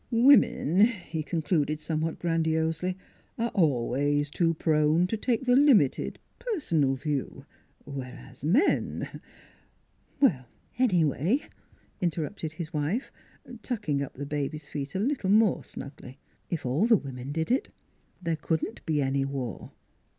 [0.29, 2.95] "Women," he concluded somewhat grand iosely,"
[3.37, 7.45] are always too prone to take the lim ited, personal view,
[7.85, 9.11] whereas men" NEIGHBORS
[10.17, 10.45] 157" Well,
[10.79, 11.39] anyway,"
[12.01, 13.11] interrupted his wife,
[13.61, 16.17] tucking up the baby's feet a little more snugly,"
[16.49, 17.69] if all the women did it,
[18.19, 19.71] there couldn't be any war."